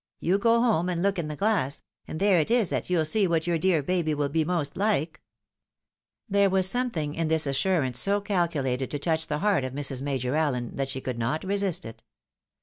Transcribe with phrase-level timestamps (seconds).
[0.19, 3.27] You go home, and look in the glass, and there it is that you'U see
[3.27, 4.31] what your dear baby wiU.
[4.31, 5.21] be most Uke." 8 THE WIDOW MARRIED.
[6.29, 10.01] There was sometHng in this assurance so calculated to touch the heart of Mrs.
[10.01, 12.01] Major Allen, that she could not resist it.